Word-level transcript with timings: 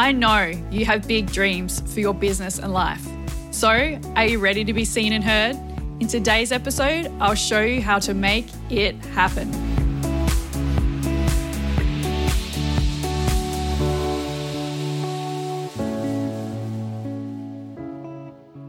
I 0.00 0.12
know 0.12 0.50
you 0.70 0.86
have 0.86 1.06
big 1.06 1.30
dreams 1.30 1.82
for 1.92 2.00
your 2.00 2.14
business 2.14 2.58
and 2.58 2.72
life. 2.72 3.06
So, 3.50 3.68
are 4.16 4.24
you 4.24 4.38
ready 4.38 4.64
to 4.64 4.72
be 4.72 4.86
seen 4.86 5.12
and 5.12 5.22
heard? 5.22 5.56
In 6.00 6.08
today's 6.08 6.52
episode, 6.52 7.12
I'll 7.20 7.34
show 7.34 7.60
you 7.60 7.82
how 7.82 7.98
to 7.98 8.14
make 8.14 8.46
it 8.70 8.96
happen. 9.12 9.79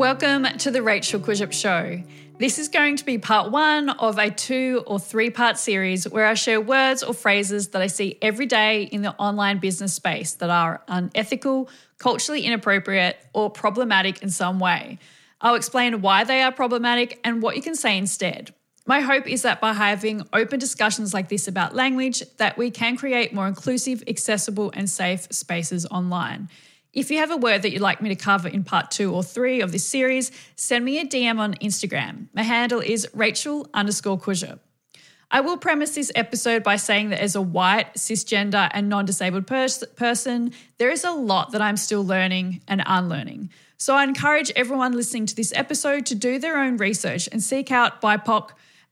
Welcome 0.02 0.46
to 0.58 0.72
the 0.72 0.82
Rachel 0.82 1.20
Kurzyp 1.20 1.54
Show. 1.54 2.02
This 2.40 2.58
is 2.58 2.70
going 2.70 2.96
to 2.96 3.06
be 3.06 3.20
part 3.20 3.52
one 3.52 3.92
of 3.92 4.18
a 4.18 4.32
two 4.32 4.84
or 4.88 5.00
three 5.00 5.30
part 5.30 5.60
series 5.60 6.10
where 6.10 6.26
I 6.26 6.34
share 6.34 6.60
words 6.60 7.04
or 7.04 7.14
phrases 7.14 7.68
that 7.68 7.84
I 7.84 7.86
see 7.86 8.18
every 8.20 8.48
day 8.48 8.82
in 8.82 9.04
the 9.04 9.14
online 9.18 9.60
business 9.60 9.94
space 9.94 10.34
that 10.34 10.50
are 10.50 10.82
unethical, 10.88 11.70
culturally 12.00 12.42
inappropriate, 12.42 13.24
or 13.34 13.52
problematic 13.52 14.24
in 14.24 14.32
some 14.32 14.58
way. 14.58 14.98
I'll 15.40 15.54
explain 15.54 16.02
why 16.02 16.24
they 16.24 16.42
are 16.42 16.52
problematic 16.52 17.20
and 17.24 17.40
what 17.44 17.56
you 17.56 17.62
can 17.62 17.76
say 17.76 17.96
instead. 17.96 18.56
My 18.88 19.02
hope 19.02 19.28
is 19.28 19.44
that 19.44 19.62
by 19.62 19.74
having 19.74 20.28
open 20.34 20.58
discussions 20.58 21.14
like 21.14 21.30
this 21.30 21.48
about 21.48 21.76
language 21.76 22.24
that 22.38 22.58
we 22.58 22.72
can 22.72 22.98
create 22.98 23.36
more 23.36 23.48
inclusive, 23.48 24.04
accessible 24.08 24.72
and 24.74 24.90
safe 24.90 25.28
spaces 25.30 25.86
online. 25.86 26.50
If 26.94 27.10
you 27.10 27.20
have 27.20 27.32
a 27.32 27.38
word 27.38 27.62
that 27.62 27.72
you'd 27.72 27.82
like 27.82 28.02
me 28.02 28.10
to 28.10 28.16
cover 28.16 28.50
in 28.50 28.66
part 28.66 28.92
two 28.92 29.14
or 29.14 29.24
three 29.24 29.62
of 29.62 29.72
this 29.72 29.86
series, 29.86 30.30
send 30.58 30.84
me 30.84 31.00
a 31.00 31.06
DM 31.06 31.40
on 31.40 31.54
Instagram. 31.56 32.28
My 32.34 32.44
handle 32.44 32.82
is 32.82 33.08
Rachel 33.14 33.70
underscore 33.74 34.20
Kurzyp. 34.20 34.60
I 35.34 35.40
will 35.40 35.56
premise 35.56 35.96
this 35.96 36.12
episode 36.16 36.64
by 36.64 36.76
saying 36.76 37.10
that 37.12 37.22
as 37.22 37.38
a 37.38 37.42
white, 37.42 37.94
cisgender, 37.94 38.70
and 38.74 38.90
non 38.90 39.06
disabled 39.06 39.48
pers- 39.48 39.86
person, 39.96 40.52
there 40.78 40.90
is 40.90 41.06
a 41.06 41.12
lot 41.12 41.54
that 41.54 41.62
I'm 41.62 41.78
still 41.78 42.06
learning 42.06 42.62
and 42.68 42.84
unlearning. 42.86 43.52
So 43.78 43.96
I 43.96 44.04
encourage 44.04 44.52
everyone 44.58 44.92
listening 44.92 45.26
to 45.28 45.36
this 45.36 45.54
episode 45.56 46.06
to 46.08 46.16
do 46.16 46.40
their 46.40 46.58
own 46.58 46.76
research 46.76 47.30
and 47.32 47.42
seek 47.42 47.72
out 47.72 48.02
BIPOC 48.02 48.50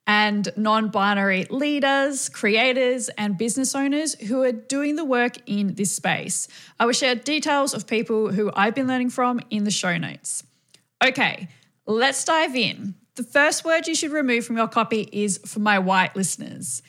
and 0.09 0.51
non 0.57 0.89
binary 0.89 1.45
leaders, 1.51 2.29
creators, 2.29 3.09
and 3.09 3.37
business 3.37 3.75
owners 3.75 4.15
who 4.15 4.41
are 4.41 4.51
doing 4.51 4.95
the 4.95 5.05
work 5.05 5.35
in 5.45 5.75
this 5.75 5.95
space. 5.95 6.47
I 6.79 6.87
will 6.87 6.93
share 6.93 7.13
details 7.13 7.75
of 7.75 7.85
people 7.85 8.31
who 8.31 8.51
I've 8.55 8.73
been 8.73 8.87
learning 8.87 9.11
from 9.11 9.39
in 9.51 9.65
the 9.65 9.71
show 9.71 9.99
notes. 9.99 10.43
Okay, 11.03 11.47
let's 11.85 12.25
dive 12.25 12.55
in. 12.55 12.95
The 13.17 13.23
first 13.23 13.63
word 13.63 13.85
you 13.85 13.93
should 13.93 14.11
remove 14.11 14.45
from 14.45 14.57
your 14.57 14.67
copy 14.67 15.07
is 15.11 15.37
for 15.45 15.59
my 15.59 15.77
white 15.77 16.15
listeners 16.15 16.81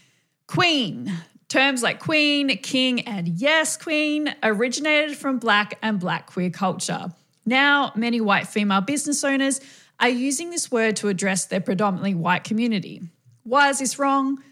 Queen. 0.46 1.12
Terms 1.48 1.82
like 1.82 1.98
queen, 1.98 2.48
king, 2.58 3.00
and 3.00 3.26
yes, 3.28 3.76
queen 3.76 4.32
originated 4.42 5.16
from 5.16 5.38
black 5.38 5.78
and 5.82 5.98
black 5.98 6.28
queer 6.28 6.48
culture. 6.48 7.12
Now, 7.44 7.92
many 7.96 8.20
white 8.20 8.46
female 8.46 8.80
business 8.80 9.24
owners 9.24 9.60
are 9.98 10.08
using 10.08 10.50
this 10.50 10.70
word 10.70 10.96
to 10.96 11.08
address 11.08 11.46
their 11.46 11.60
predominantly 11.60 12.14
white 12.14 12.44
community. 12.44 13.02
Why 13.42 13.70
is 13.70 13.78
this 13.78 13.98
wrong? 13.98 14.42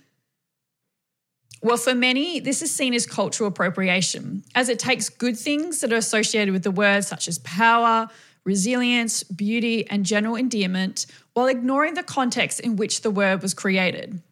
Well, 1.63 1.77
for 1.77 1.95
many, 1.95 2.39
this 2.39 2.63
is 2.63 2.71
seen 2.71 2.95
as 2.95 3.07
cultural 3.07 3.49
appropriation, 3.49 4.45
as 4.55 4.69
it 4.69 4.79
takes 4.79 5.09
good 5.09 5.37
things 5.37 5.81
that 5.81 5.93
are 5.93 5.97
associated 5.97 6.53
with 6.53 6.63
the 6.63 6.71
word, 6.71 7.05
such 7.05 7.27
as 7.27 7.39
power, 7.41 8.09
resilience, 8.45 9.25
beauty, 9.25 9.89
and 9.91 10.07
general 10.07 10.37
endearment, 10.37 11.07
while 11.33 11.47
ignoring 11.47 11.95
the 11.95 12.03
context 12.03 12.61
in 12.61 12.77
which 12.77 13.03
the 13.03 13.11
word 13.11 13.43
was 13.43 13.55
created. 13.55 14.23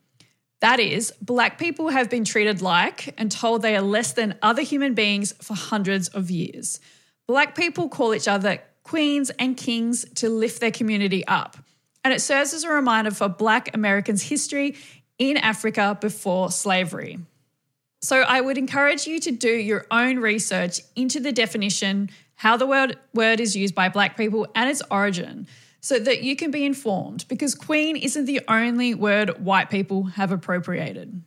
That 0.60 0.80
is, 0.80 1.12
black 1.20 1.58
people 1.58 1.88
have 1.90 2.08
been 2.08 2.24
treated 2.24 2.62
like 2.62 3.14
and 3.18 3.30
told 3.30 3.60
they 3.60 3.76
are 3.76 3.82
less 3.82 4.12
than 4.12 4.38
other 4.40 4.62
human 4.62 4.94
beings 4.94 5.32
for 5.42 5.54
hundreds 5.54 6.08
of 6.08 6.30
years. 6.30 6.80
Black 7.28 7.54
people 7.54 7.88
call 7.88 8.14
each 8.14 8.28
other 8.28 8.60
queens, 8.86 9.30
and 9.40 9.56
kings 9.56 10.06
to 10.14 10.28
lift 10.28 10.60
their 10.60 10.70
community 10.70 11.26
up. 11.26 11.56
And 12.04 12.14
it 12.14 12.20
serves 12.20 12.54
as 12.54 12.62
a 12.62 12.70
reminder 12.70 13.10
for 13.10 13.28
Black 13.28 13.74
Americans' 13.74 14.22
history 14.22 14.76
in 15.18 15.36
Africa 15.36 15.98
before 16.00 16.52
slavery. 16.52 17.18
So 18.00 18.20
I 18.20 18.40
would 18.40 18.56
encourage 18.56 19.08
you 19.08 19.18
to 19.18 19.32
do 19.32 19.50
your 19.50 19.86
own 19.90 20.20
research 20.20 20.80
into 20.94 21.18
the 21.18 21.32
definition, 21.32 22.10
how 22.36 22.56
the 22.56 22.66
word, 22.66 22.96
word 23.12 23.40
is 23.40 23.56
used 23.56 23.74
by 23.74 23.88
Black 23.88 24.16
people, 24.16 24.46
and 24.54 24.70
its 24.70 24.82
origin, 24.88 25.48
so 25.80 25.98
that 25.98 26.22
you 26.22 26.36
can 26.36 26.52
be 26.52 26.64
informed, 26.64 27.24
because 27.26 27.56
Queen 27.56 27.96
isn't 27.96 28.26
the 28.26 28.40
only 28.46 28.94
word 28.94 29.44
white 29.44 29.68
people 29.68 30.04
have 30.04 30.30
appropriated. 30.30 31.22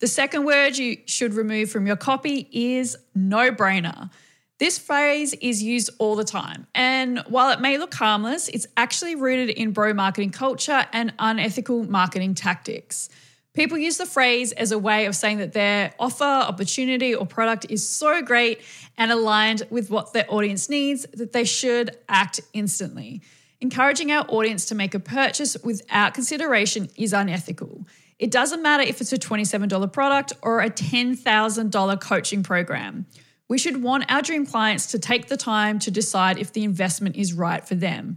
The 0.00 0.08
second 0.08 0.44
word 0.44 0.76
you 0.76 0.98
should 1.06 1.32
remove 1.32 1.70
from 1.70 1.86
your 1.86 1.96
copy 1.96 2.48
is 2.52 2.98
no 3.14 3.50
brainer. 3.50 4.10
This 4.58 4.78
phrase 4.78 5.34
is 5.34 5.62
used 5.64 5.90
all 5.98 6.14
the 6.14 6.22
time, 6.24 6.68
and 6.76 7.18
while 7.28 7.50
it 7.50 7.60
may 7.60 7.76
look 7.76 7.92
harmless, 7.92 8.48
it's 8.48 8.68
actually 8.76 9.16
rooted 9.16 9.50
in 9.50 9.72
bro 9.72 9.92
marketing 9.92 10.30
culture 10.30 10.86
and 10.92 11.12
unethical 11.18 11.82
marketing 11.90 12.36
tactics. 12.36 13.08
People 13.54 13.78
use 13.78 13.96
the 13.96 14.06
phrase 14.06 14.52
as 14.52 14.70
a 14.70 14.78
way 14.78 15.06
of 15.06 15.16
saying 15.16 15.38
that 15.38 15.54
their 15.54 15.92
offer, 15.98 16.22
opportunity, 16.22 17.14
or 17.16 17.26
product 17.26 17.66
is 17.68 17.88
so 17.88 18.22
great 18.22 18.60
and 18.96 19.10
aligned 19.10 19.64
with 19.70 19.90
what 19.90 20.12
their 20.12 20.26
audience 20.28 20.70
needs 20.70 21.04
that 21.14 21.32
they 21.32 21.44
should 21.44 21.96
act 22.08 22.40
instantly. 22.52 23.22
Encouraging 23.60 24.12
our 24.12 24.24
audience 24.28 24.66
to 24.66 24.76
make 24.76 24.94
a 24.94 25.00
purchase 25.00 25.56
without 25.64 26.14
consideration 26.14 26.88
is 26.96 27.12
unethical. 27.12 27.86
It 28.20 28.30
doesn't 28.30 28.62
matter 28.62 28.84
if 28.84 29.00
it's 29.00 29.12
a 29.12 29.18
$27 29.18 29.92
product 29.92 30.32
or 30.42 30.60
a 30.60 30.70
$10,000 30.70 32.00
coaching 32.00 32.42
program. 32.44 33.06
We 33.48 33.58
should 33.58 33.82
want 33.82 34.10
our 34.10 34.22
dream 34.22 34.46
clients 34.46 34.86
to 34.88 34.98
take 34.98 35.28
the 35.28 35.36
time 35.36 35.78
to 35.80 35.90
decide 35.90 36.38
if 36.38 36.52
the 36.52 36.64
investment 36.64 37.16
is 37.16 37.32
right 37.32 37.66
for 37.66 37.74
them. 37.74 38.16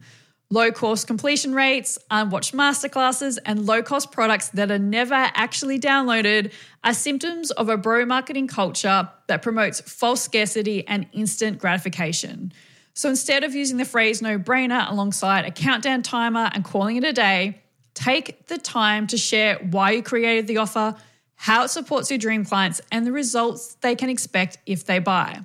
Low 0.49 0.71
course 0.71 1.03
completion 1.03 1.53
rates, 1.53 1.99
unwatched 2.09 2.53
masterclasses, 2.53 3.37
and 3.45 3.65
low 3.65 3.83
cost 3.83 4.13
products 4.13 4.47
that 4.49 4.71
are 4.71 4.79
never 4.79 5.13
actually 5.13 5.77
downloaded 5.77 6.53
are 6.85 6.93
symptoms 6.93 7.51
of 7.51 7.67
a 7.67 7.75
bro 7.75 8.05
marketing 8.05 8.47
culture 8.47 9.09
that 9.27 9.41
promotes 9.41 9.81
false 9.81 10.21
scarcity 10.21 10.87
and 10.87 11.05
instant 11.11 11.59
gratification. 11.59 12.53
So 12.93 13.09
instead 13.09 13.43
of 13.43 13.53
using 13.53 13.75
the 13.75 13.83
phrase 13.83 14.21
no 14.21 14.39
brainer 14.39 14.89
alongside 14.89 15.43
a 15.43 15.51
countdown 15.51 16.01
timer 16.01 16.49
and 16.53 16.63
calling 16.63 16.95
it 16.95 17.03
a 17.03 17.11
day, 17.11 17.61
take 17.93 18.47
the 18.47 18.57
time 18.57 19.05
to 19.07 19.17
share 19.17 19.55
why 19.55 19.91
you 19.91 20.01
created 20.01 20.47
the 20.47 20.57
offer, 20.57 20.95
how 21.37 21.63
it 21.63 21.69
supports 21.69 22.11
your 22.11 22.17
dream 22.17 22.43
clients, 22.43 22.81
and 22.91 23.05
the 23.05 23.11
results 23.11 23.75
they 23.81 23.95
can 23.95 24.09
expect 24.09 24.57
if 24.65 24.85
they 24.85 24.99
buy. 24.99 25.41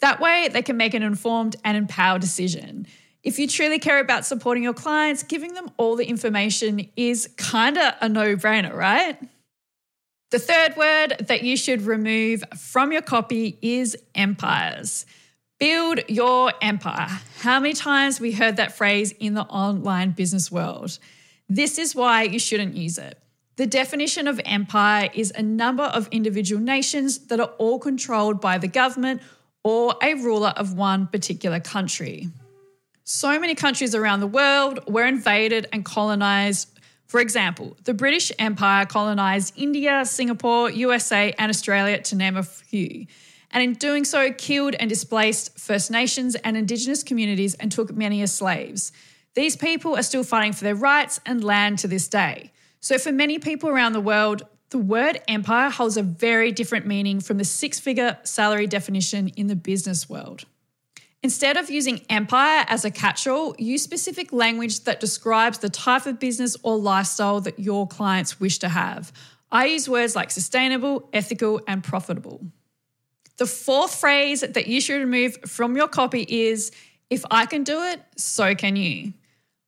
That 0.00 0.18
way, 0.18 0.48
they 0.50 0.62
can 0.62 0.76
make 0.76 0.94
an 0.94 1.02
informed 1.02 1.56
and 1.64 1.76
empowered 1.76 2.22
decision. 2.22 2.86
If 3.22 3.38
you 3.38 3.46
truly 3.46 3.78
care 3.78 4.00
about 4.00 4.24
supporting 4.24 4.62
your 4.62 4.72
clients, 4.72 5.22
giving 5.22 5.52
them 5.52 5.70
all 5.76 5.94
the 5.94 6.06
information 6.06 6.88
is 6.96 7.28
kind 7.36 7.76
of 7.76 7.94
a 8.00 8.08
no 8.08 8.34
brainer, 8.34 8.74
right? 8.74 9.18
The 10.30 10.38
third 10.38 10.76
word 10.76 11.26
that 11.26 11.42
you 11.42 11.56
should 11.56 11.82
remove 11.82 12.42
from 12.56 12.92
your 12.92 13.02
copy 13.02 13.58
is 13.60 13.96
empires. 14.14 15.04
Build 15.58 16.00
your 16.08 16.54
empire. 16.62 17.08
How 17.40 17.60
many 17.60 17.74
times 17.74 18.20
we 18.20 18.32
heard 18.32 18.56
that 18.56 18.74
phrase 18.74 19.12
in 19.12 19.34
the 19.34 19.42
online 19.42 20.12
business 20.12 20.50
world? 20.50 20.98
This 21.50 21.76
is 21.78 21.94
why 21.94 22.22
you 22.22 22.38
shouldn't 22.38 22.74
use 22.74 22.96
it. 22.96 23.19
The 23.60 23.66
definition 23.66 24.26
of 24.26 24.40
empire 24.46 25.10
is 25.12 25.34
a 25.36 25.42
number 25.42 25.82
of 25.82 26.08
individual 26.10 26.62
nations 26.62 27.26
that 27.26 27.40
are 27.40 27.52
all 27.58 27.78
controlled 27.78 28.40
by 28.40 28.56
the 28.56 28.68
government 28.68 29.20
or 29.62 29.96
a 30.02 30.14
ruler 30.14 30.54
of 30.56 30.72
one 30.72 31.06
particular 31.08 31.60
country. 31.60 32.30
So 33.04 33.38
many 33.38 33.54
countries 33.54 33.94
around 33.94 34.20
the 34.20 34.26
world 34.26 34.80
were 34.88 35.04
invaded 35.04 35.66
and 35.74 35.84
colonized. 35.84 36.70
For 37.06 37.20
example, 37.20 37.76
the 37.84 37.92
British 37.92 38.32
Empire 38.38 38.86
colonized 38.86 39.52
India, 39.58 40.06
Singapore, 40.06 40.70
USA, 40.70 41.34
and 41.36 41.50
Australia, 41.50 42.00
to 42.00 42.16
name 42.16 42.38
a 42.38 42.42
few. 42.42 43.04
And 43.50 43.62
in 43.62 43.74
doing 43.74 44.04
so, 44.06 44.32
killed 44.32 44.74
and 44.80 44.88
displaced 44.88 45.58
First 45.58 45.90
Nations 45.90 46.34
and 46.34 46.56
Indigenous 46.56 47.02
communities 47.02 47.56
and 47.56 47.70
took 47.70 47.94
many 47.94 48.22
as 48.22 48.32
slaves. 48.32 48.90
These 49.34 49.56
people 49.56 49.98
are 49.98 50.02
still 50.02 50.24
fighting 50.24 50.54
for 50.54 50.64
their 50.64 50.74
rights 50.74 51.20
and 51.26 51.44
land 51.44 51.78
to 51.80 51.88
this 51.88 52.08
day. 52.08 52.52
So, 52.80 52.98
for 52.98 53.12
many 53.12 53.38
people 53.38 53.68
around 53.68 53.92
the 53.92 54.00
world, 54.00 54.42
The 54.70 54.78
word 54.78 55.20
empire 55.26 55.68
holds 55.68 55.96
a 55.96 56.02
very 56.02 56.52
different 56.52 56.86
meaning 56.86 57.20
from 57.20 57.38
the 57.38 57.44
six 57.44 57.80
figure 57.80 58.18
salary 58.22 58.68
definition 58.68 59.28
in 59.28 59.48
the 59.48 59.56
business 59.56 60.08
world. 60.08 60.44
Instead 61.22 61.56
of 61.56 61.68
using 61.68 62.00
empire 62.08 62.64
as 62.68 62.84
a 62.84 62.90
catch 62.90 63.26
all, 63.26 63.54
use 63.58 63.82
specific 63.82 64.32
language 64.32 64.84
that 64.84 65.00
describes 65.00 65.58
the 65.58 65.68
type 65.68 66.06
of 66.06 66.20
business 66.20 66.56
or 66.62 66.78
lifestyle 66.78 67.40
that 67.40 67.58
your 67.58 67.86
clients 67.86 68.38
wish 68.38 68.58
to 68.60 68.68
have. 68.68 69.12
I 69.50 69.66
use 69.66 69.88
words 69.88 70.14
like 70.14 70.30
sustainable, 70.30 71.08
ethical, 71.12 71.60
and 71.66 71.82
profitable. 71.82 72.40
The 73.38 73.46
fourth 73.46 73.96
phrase 73.96 74.42
that 74.42 74.68
you 74.68 74.80
should 74.80 75.00
remove 75.00 75.36
from 75.46 75.76
your 75.76 75.88
copy 75.88 76.24
is 76.28 76.70
if 77.10 77.24
I 77.30 77.44
can 77.46 77.64
do 77.64 77.82
it, 77.82 78.00
so 78.16 78.54
can 78.54 78.76
you. 78.76 79.14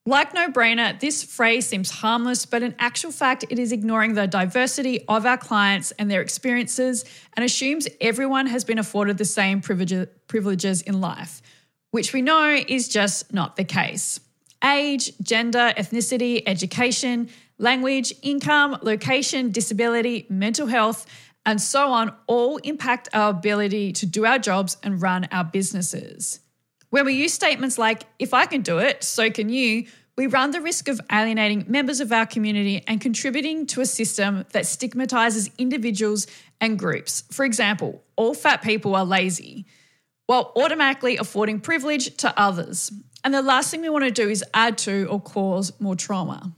Like 0.04 0.34
no 0.34 0.48
brainer, 0.48 0.98
this 0.98 1.22
phrase 1.22 1.68
seems 1.68 1.88
harmless, 1.88 2.44
but 2.44 2.64
in 2.64 2.74
actual 2.80 3.12
fact, 3.12 3.44
it 3.50 3.58
is 3.60 3.70
ignoring 3.70 4.14
the 4.14 4.26
diversity 4.26 5.04
of 5.06 5.24
our 5.24 5.38
clients 5.38 5.92
and 5.92 6.10
their 6.10 6.20
experiences 6.20 7.04
and 7.34 7.44
assumes 7.44 7.86
everyone 8.00 8.46
has 8.48 8.64
been 8.64 8.80
afforded 8.80 9.16
the 9.16 9.24
same 9.24 9.60
privileges 9.60 10.82
in 10.82 11.00
life, 11.00 11.40
which 11.92 12.12
we 12.12 12.20
know 12.20 12.50
is 12.66 12.88
just 12.88 13.32
not 13.32 13.54
the 13.54 13.62
case. 13.62 14.18
Age, 14.64 15.16
gender, 15.22 15.72
ethnicity, 15.78 16.42
education, 16.46 17.28
language, 17.58 18.12
income, 18.22 18.78
location, 18.82 19.52
disability, 19.52 20.26
mental 20.28 20.66
health, 20.66 21.06
and 21.46 21.60
so 21.60 21.92
on 21.92 22.12
all 22.26 22.56
impact 22.58 23.08
our 23.12 23.30
ability 23.30 23.92
to 23.92 24.06
do 24.06 24.26
our 24.26 24.40
jobs 24.40 24.78
and 24.82 25.00
run 25.00 25.28
our 25.30 25.44
businesses. 25.44 26.40
When 26.92 27.06
we 27.06 27.14
use 27.14 27.32
statements 27.32 27.78
like, 27.78 28.02
if 28.18 28.34
I 28.34 28.44
can 28.44 28.60
do 28.60 28.76
it, 28.76 29.02
so 29.02 29.30
can 29.30 29.48
you, 29.48 29.86
we 30.14 30.26
run 30.26 30.50
the 30.50 30.60
risk 30.60 30.88
of 30.88 31.00
alienating 31.10 31.64
members 31.66 32.00
of 32.00 32.12
our 32.12 32.26
community 32.26 32.84
and 32.86 33.00
contributing 33.00 33.64
to 33.68 33.80
a 33.80 33.86
system 33.86 34.44
that 34.52 34.66
stigmatizes 34.66 35.48
individuals 35.56 36.26
and 36.60 36.78
groups. 36.78 37.24
For 37.32 37.46
example, 37.46 38.04
all 38.14 38.34
fat 38.34 38.60
people 38.60 38.94
are 38.94 39.06
lazy, 39.06 39.64
while 40.26 40.52
automatically 40.54 41.16
affording 41.16 41.60
privilege 41.60 42.14
to 42.18 42.38
others. 42.38 42.92
And 43.24 43.32
the 43.32 43.40
last 43.40 43.70
thing 43.70 43.80
we 43.80 43.88
want 43.88 44.04
to 44.04 44.10
do 44.10 44.28
is 44.28 44.44
add 44.52 44.76
to 44.78 45.06
or 45.06 45.18
cause 45.18 45.72
more 45.80 45.96
trauma. 45.96 46.52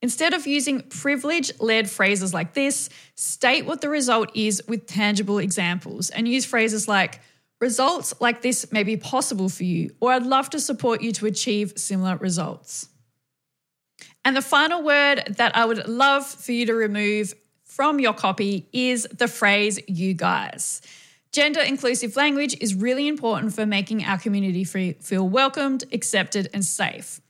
Instead 0.00 0.34
of 0.34 0.44
using 0.44 0.80
privilege 0.80 1.52
led 1.60 1.88
phrases 1.88 2.34
like 2.34 2.54
this, 2.54 2.90
state 3.14 3.64
what 3.64 3.80
the 3.80 3.88
result 3.88 4.32
is 4.34 4.60
with 4.66 4.88
tangible 4.88 5.38
examples 5.38 6.10
and 6.10 6.26
use 6.26 6.44
phrases 6.44 6.88
like, 6.88 7.20
results 7.62 8.12
like 8.20 8.42
this 8.42 8.72
may 8.72 8.82
be 8.82 8.96
possible 8.96 9.48
for 9.48 9.62
you, 9.62 9.94
or 10.00 10.12
I'd 10.12 10.26
love 10.26 10.50
to 10.50 10.58
support 10.58 11.00
you 11.00 11.12
to 11.12 11.26
achieve 11.26 11.74
similar 11.76 12.16
results. 12.16 12.88
And 14.24 14.36
the 14.36 14.42
final 14.42 14.82
word 14.82 15.36
that 15.38 15.56
I 15.56 15.64
would 15.64 15.86
love 15.86 16.26
for 16.26 16.50
you 16.50 16.66
to 16.66 16.74
remove 16.74 17.32
from 17.64 18.00
your 18.00 18.14
copy 18.14 18.68
is 18.72 19.06
the 19.16 19.28
phrase 19.28 19.78
you 19.86 20.12
guys. 20.12 20.82
Gender 21.30 21.60
inclusive 21.60 22.16
language 22.16 22.56
is 22.60 22.74
really 22.74 23.06
important 23.06 23.54
for 23.54 23.64
making 23.64 24.04
our 24.04 24.18
community 24.18 24.64
feel 24.64 25.28
welcomed, 25.28 25.84
accepted, 25.92 26.50
and 26.52 26.64
safe. 26.64 27.20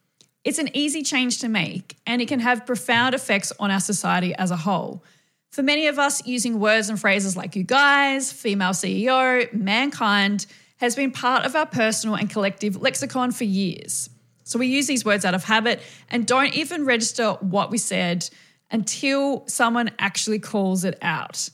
It's 0.44 0.58
an 0.58 0.74
easy 0.74 1.02
change 1.02 1.40
to 1.40 1.48
make, 1.48 1.98
and 2.06 2.22
it 2.22 2.28
can 2.28 2.40
have 2.40 2.66
profound 2.66 3.14
effects 3.14 3.52
on 3.60 3.70
our 3.70 3.80
society 3.80 4.34
as 4.34 4.50
a 4.50 4.56
whole. 4.56 5.04
For 5.52 5.62
many 5.62 5.86
of 5.86 5.98
us, 5.98 6.26
using 6.26 6.60
words 6.60 6.88
and 6.88 6.98
phrases 6.98 7.36
like 7.36 7.54
you 7.56 7.62
guys, 7.62 8.32
female 8.32 8.70
CEO, 8.70 9.52
mankind 9.52 10.46
has 10.78 10.96
been 10.96 11.10
part 11.10 11.44
of 11.44 11.54
our 11.54 11.66
personal 11.66 12.16
and 12.16 12.30
collective 12.30 12.80
lexicon 12.80 13.32
for 13.32 13.44
years. 13.44 14.08
So 14.44 14.58
we 14.58 14.68
use 14.68 14.86
these 14.86 15.04
words 15.04 15.26
out 15.26 15.34
of 15.34 15.44
habit 15.44 15.80
and 16.08 16.26
don't 16.26 16.54
even 16.54 16.86
register 16.86 17.32
what 17.40 17.70
we 17.70 17.76
said 17.76 18.30
until 18.70 19.46
someone 19.46 19.90
actually 19.98 20.38
calls 20.38 20.84
it 20.84 20.96
out. 21.02 21.50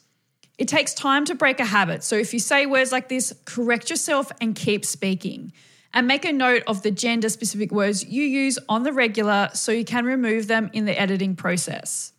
It 0.59 0.69
takes 0.69 0.95
time 0.95 1.25
to 1.25 1.35
break 1.35 1.59
a 1.59 1.65
habit. 1.65 2.05
So 2.05 2.15
if 2.15 2.33
you 2.33 2.39
say 2.39 2.67
words 2.67 2.93
like 2.93 3.09
this, 3.09 3.35
correct 3.47 3.91
yourself 3.91 4.31
and 4.41 4.55
keep 4.55 4.85
speaking 4.85 5.53
and 5.93 6.07
make 6.07 6.25
a 6.25 6.33
note 6.33 6.63
of 6.69 6.83
the 6.83 6.93
gender 6.93 7.29
specific 7.29 7.73
words 7.73 8.05
you 8.05 8.23
use 8.23 8.61
on 8.69 8.85
the 8.85 8.93
regular 8.93 9.51
so 9.55 9.73
you 9.73 9.85
can 9.85 10.05
remove 10.05 10.47
them 10.47 10.71
in 10.73 10.85
the 10.85 10.99
editing 10.99 11.35
process. 11.35 12.13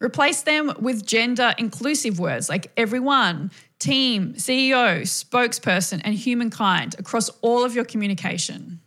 Replace 0.00 0.42
them 0.42 0.72
with 0.80 1.06
gender 1.06 1.54
inclusive 1.56 2.18
words 2.18 2.48
like 2.48 2.70
everyone, 2.76 3.50
team, 3.78 4.34
CEO, 4.34 5.02
spokesperson, 5.02 6.00
and 6.04 6.14
humankind 6.14 6.96
across 6.98 7.28
all 7.42 7.64
of 7.64 7.74
your 7.74 7.84
communication. 7.84 8.80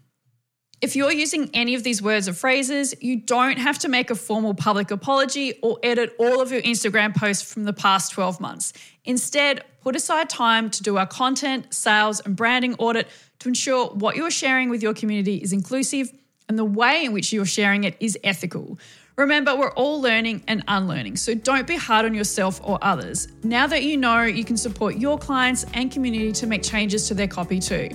If 0.80 0.95
you're 0.95 1.12
using 1.12 1.50
any 1.56 1.74
of 1.74 1.83
these 1.83 2.04
words 2.04 2.27
or 2.27 2.33
phrases, 2.33 2.94
you 3.01 3.15
don't 3.15 3.57
have 3.57 3.80
to 3.80 3.88
make 3.88 4.12
a 4.12 4.15
formal 4.15 4.54
public 4.54 4.92
apology 4.92 5.57
or 5.63 5.80
edit 5.81 6.15
all 6.19 6.39
of 6.39 6.51
your 6.51 6.62
Instagram 6.62 7.15
posts 7.15 7.51
from 7.51 7.63
the 7.63 7.74
past 7.74 8.12
12 8.12 8.39
months. 8.39 8.74
Instead, 9.03 9.63
put 9.81 9.95
aside 9.95 10.30
time 10.30 10.69
to 10.69 10.83
do 10.83 10.98
our 10.98 11.07
content, 11.07 11.74
sales, 11.74 12.19
and 12.19 12.36
branding 12.36 12.75
audit 12.75 13.07
to 13.39 13.48
ensure 13.48 13.88
what 13.88 14.15
you're 14.15 14.30
sharing 14.30 14.69
with 14.69 14.83
your 14.83 14.94
community 14.94 15.38
is 15.38 15.51
inclusive 15.51 16.12
and 16.48 16.60
the 16.60 16.65
way 16.65 17.06
in 17.06 17.12
which 17.12 17.33
you're 17.33 17.45
sharing 17.45 17.83
it 17.83 17.98
is 18.00 18.15
ethical. 18.24 18.77
Remember, 19.18 19.56
we're 19.56 19.72
all 19.72 20.00
learning 20.00 20.44
and 20.48 20.64
unlearning, 20.68 21.16
so 21.16 21.34
don't 21.34 21.66
be 21.66 21.75
hard 21.75 22.06
on 22.06 22.14
yourself 22.14 22.62
or 22.64 22.78
others. 22.84 23.28
Now 23.42 23.66
that 23.66 23.81
you 23.81 23.98
know, 23.98 24.22
you 24.22 24.46
can 24.46 24.56
support 24.56 24.98
your 24.98 25.18
clients 25.18 25.66
and 25.74 25.92
community 25.92 26.31
to 26.34 26.46
make 26.46 26.62
changes 26.62 27.08
to 27.08 27.16
their 27.16 27.28
copy 27.28 27.60
too. 27.60 27.90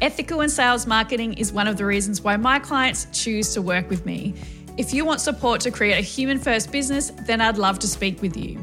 Ethical 0.00 0.40
and 0.40 0.50
sales 0.50 0.84
marketing 0.84 1.34
is 1.34 1.52
one 1.52 1.68
of 1.68 1.76
the 1.76 1.86
reasons 1.86 2.22
why 2.22 2.36
my 2.36 2.58
clients 2.58 3.06
choose 3.12 3.54
to 3.54 3.62
work 3.62 3.88
with 3.88 4.04
me. 4.04 4.34
If 4.76 4.92
you 4.92 5.04
want 5.04 5.20
support 5.20 5.60
to 5.60 5.70
create 5.70 5.96
a 5.96 6.02
human 6.02 6.40
first 6.40 6.72
business, 6.72 7.12
then 7.24 7.40
I'd 7.40 7.56
love 7.56 7.78
to 7.78 7.86
speak 7.86 8.20
with 8.20 8.36
you. 8.36 8.58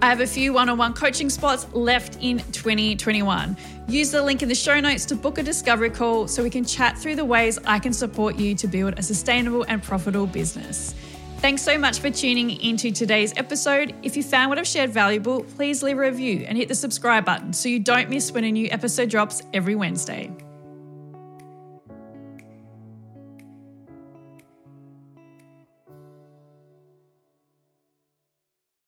I 0.00 0.06
have 0.06 0.20
a 0.20 0.26
few 0.26 0.52
one 0.52 0.68
on 0.68 0.78
one 0.78 0.94
coaching 0.94 1.28
spots 1.28 1.66
left 1.72 2.18
in 2.20 2.38
2021. 2.38 3.56
Use 3.88 4.12
the 4.12 4.22
link 4.22 4.44
in 4.44 4.48
the 4.48 4.54
show 4.54 4.78
notes 4.78 5.04
to 5.06 5.16
book 5.16 5.38
a 5.38 5.42
discovery 5.42 5.90
call 5.90 6.28
so 6.28 6.42
we 6.44 6.50
can 6.50 6.64
chat 6.64 6.96
through 6.96 7.16
the 7.16 7.24
ways 7.24 7.58
I 7.66 7.80
can 7.80 7.92
support 7.92 8.36
you 8.36 8.54
to 8.54 8.68
build 8.68 8.96
a 8.96 9.02
sustainable 9.02 9.64
and 9.64 9.82
profitable 9.82 10.28
business. 10.28 10.94
Thanks 11.38 11.62
so 11.62 11.76
much 11.76 11.98
for 11.98 12.10
tuning 12.10 12.60
into 12.60 12.92
today's 12.92 13.32
episode. 13.36 13.92
If 14.04 14.16
you 14.16 14.22
found 14.22 14.50
what 14.50 14.58
I've 14.58 14.68
shared 14.68 14.90
valuable, 14.90 15.42
please 15.42 15.82
leave 15.82 15.98
a 15.98 16.00
review 16.00 16.44
and 16.48 16.56
hit 16.56 16.68
the 16.68 16.76
subscribe 16.76 17.24
button 17.24 17.52
so 17.52 17.68
you 17.68 17.80
don't 17.80 18.08
miss 18.08 18.30
when 18.30 18.44
a 18.44 18.52
new 18.52 18.68
episode 18.70 19.10
drops 19.10 19.42
every 19.52 19.74
Wednesday. 19.74 20.30